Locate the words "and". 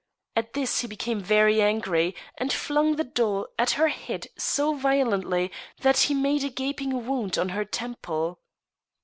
2.39-2.51